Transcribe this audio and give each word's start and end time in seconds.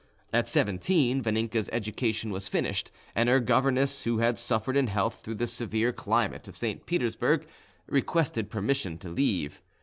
At 0.33 0.47
seventeen 0.47 1.21
Vaninka's 1.21 1.69
education 1.71 2.31
was 2.31 2.47
finished, 2.49 2.89
and 3.13 3.29
her 3.29 3.39
governess 3.39 4.03
who 4.03 4.17
had 4.17 4.39
suffered 4.39 4.75
in 4.75 4.87
health 4.87 5.19
through 5.23 5.35
the 5.35 5.45
severe 5.45 5.93
climate 5.93 6.47
of 6.47 6.57
St. 6.57 6.87
Petersburg, 6.87 7.45
requested 7.85 8.49
permission 8.49 8.97
to 8.97 9.09
leave. 9.09 9.61